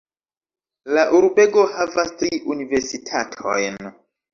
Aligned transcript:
La 0.99 1.03
urbego 1.19 1.67
havas 1.77 2.13
tri 2.25 2.43
universitatojn. 2.59 3.83